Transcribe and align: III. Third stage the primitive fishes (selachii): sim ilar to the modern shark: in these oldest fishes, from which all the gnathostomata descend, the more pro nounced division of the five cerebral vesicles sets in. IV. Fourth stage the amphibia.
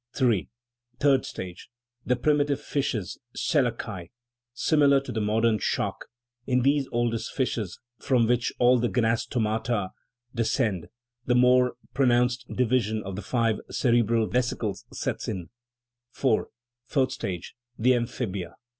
III. 0.19 0.49
Third 0.99 1.25
stage 1.27 1.69
the 2.03 2.15
primitive 2.15 2.59
fishes 2.59 3.19
(selachii): 3.37 4.09
sim 4.51 4.79
ilar 4.79 4.99
to 5.03 5.11
the 5.11 5.21
modern 5.21 5.59
shark: 5.59 6.07
in 6.47 6.63
these 6.63 6.87
oldest 6.91 7.31
fishes, 7.31 7.79
from 7.99 8.25
which 8.25 8.51
all 8.57 8.79
the 8.79 8.89
gnathostomata 8.89 9.91
descend, 10.33 10.87
the 11.27 11.35
more 11.35 11.75
pro 11.93 12.07
nounced 12.07 12.45
division 12.57 13.03
of 13.03 13.15
the 13.15 13.21
five 13.21 13.57
cerebral 13.69 14.25
vesicles 14.25 14.85
sets 14.91 15.27
in. 15.27 15.51
IV. 16.17 16.45
Fourth 16.83 17.11
stage 17.11 17.53
the 17.77 17.93
amphibia. 17.93 18.55